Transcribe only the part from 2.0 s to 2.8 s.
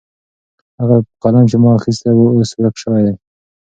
و اوس ورک